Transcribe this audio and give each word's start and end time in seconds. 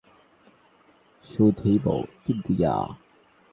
শুধিব 1.23 1.85
কি 2.23 2.33
দিয়া? 2.45 2.75